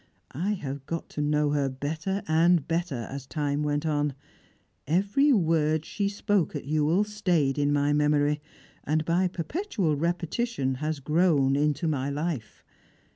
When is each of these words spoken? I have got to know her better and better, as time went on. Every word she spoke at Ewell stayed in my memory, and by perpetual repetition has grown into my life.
I 0.33 0.53
have 0.53 0.83
got 0.87 1.09
to 1.09 1.21
know 1.21 1.51
her 1.51 1.69
better 1.69 2.23
and 2.27 2.67
better, 2.67 3.05
as 3.11 3.27
time 3.27 3.61
went 3.61 3.85
on. 3.85 4.15
Every 4.87 5.31
word 5.31 5.85
she 5.85 6.09
spoke 6.09 6.55
at 6.55 6.65
Ewell 6.65 7.03
stayed 7.03 7.59
in 7.59 7.71
my 7.71 7.93
memory, 7.93 8.41
and 8.83 9.05
by 9.05 9.27
perpetual 9.27 9.95
repetition 9.95 10.73
has 10.81 11.01
grown 11.01 11.55
into 11.55 11.87
my 11.87 12.09
life. 12.09 12.63